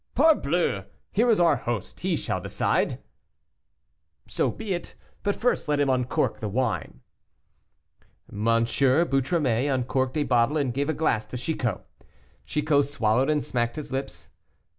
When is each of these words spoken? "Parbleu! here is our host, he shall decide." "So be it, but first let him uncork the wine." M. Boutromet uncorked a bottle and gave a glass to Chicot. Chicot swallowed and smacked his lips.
"Parbleu! 0.15 0.85
here 1.11 1.29
is 1.29 1.39
our 1.39 1.57
host, 1.57 1.99
he 1.99 2.15
shall 2.15 2.41
decide." 2.41 2.97
"So 4.27 4.49
be 4.49 4.73
it, 4.73 4.95
but 5.21 5.35
first 5.35 5.67
let 5.67 5.79
him 5.79 5.91
uncork 5.91 6.39
the 6.39 6.49
wine." 6.49 7.01
M. 8.33 8.43
Boutromet 8.65 9.67
uncorked 9.71 10.17
a 10.17 10.23
bottle 10.23 10.57
and 10.57 10.73
gave 10.73 10.89
a 10.89 10.93
glass 10.95 11.27
to 11.27 11.37
Chicot. 11.37 11.81
Chicot 12.47 12.85
swallowed 12.85 13.29
and 13.29 13.43
smacked 13.43 13.75
his 13.75 13.91
lips. 13.91 14.29